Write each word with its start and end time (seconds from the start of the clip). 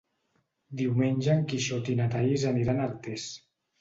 Diumenge 0.79 1.35
en 1.35 1.45
Quixot 1.51 1.91
i 1.95 1.99
na 2.01 2.07
Thaís 2.15 2.47
aniran 2.53 2.83
a 2.83 2.89
Artés. 2.93 3.29